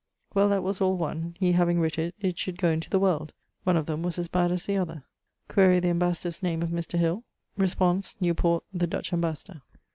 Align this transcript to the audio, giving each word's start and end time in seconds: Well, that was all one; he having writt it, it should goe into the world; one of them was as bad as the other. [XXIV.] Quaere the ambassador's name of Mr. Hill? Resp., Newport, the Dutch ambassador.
Well, 0.33 0.49
that 0.49 0.63
was 0.63 0.81
all 0.81 0.97
one; 0.97 1.35
he 1.39 1.51
having 1.51 1.77
writt 1.79 1.99
it, 1.99 2.15
it 2.19 2.35
should 2.39 2.57
goe 2.57 2.71
into 2.71 2.89
the 2.89 2.97
world; 2.97 3.33
one 3.65 3.77
of 3.77 3.85
them 3.85 4.01
was 4.01 4.17
as 4.17 4.27
bad 4.27 4.49
as 4.51 4.65
the 4.65 4.75
other. 4.75 5.03
[XXIV.] 5.47 5.53
Quaere 5.53 5.79
the 5.79 5.89
ambassador's 5.89 6.41
name 6.41 6.63
of 6.63 6.69
Mr. 6.71 6.97
Hill? 6.97 7.23
Resp., 7.55 8.15
Newport, 8.19 8.63
the 8.73 8.87
Dutch 8.87 9.13
ambassador. 9.13 9.61